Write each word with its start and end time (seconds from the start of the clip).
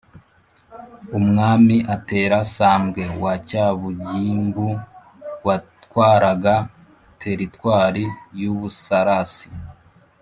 Umwami 1.17 1.75
Atera 1.95 2.37
Sambwe 2.55 3.03
wa 3.23 3.33
Cyabugimbu 3.47 4.67
watwaraga 5.45 6.55
teritwari 7.21 8.03
y 8.39 8.43
u 8.51 8.53
Busarasi 8.59 9.49